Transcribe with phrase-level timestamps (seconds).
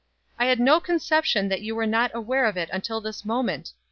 [0.39, 3.73] "I had no conception that you were not aware of it until this moment.